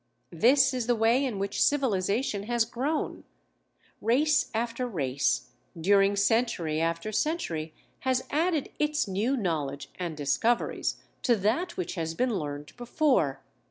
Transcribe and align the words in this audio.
This 0.33 0.73
is 0.73 0.87
the 0.87 0.95
way 0.95 1.23
in 1.23 1.37
which 1.37 1.61
civilization 1.61 2.41
has 2.45 2.65
grown. 2.65 3.23
Race 4.01 4.49
after 4.51 4.87
race, 4.87 5.51
during 5.79 6.15
century 6.15 6.81
after 6.81 7.11
century 7.11 7.75
has 7.99 8.23
added 8.31 8.71
its 8.79 9.07
new 9.07 9.37
knowledge 9.37 9.91
and 9.99 10.17
discoveries 10.17 10.97
to 11.21 11.35
that 11.35 11.77
which 11.77 11.93
has 11.93 12.15
been 12.15 12.33
learned 12.33 12.75
before. 12.77 13.41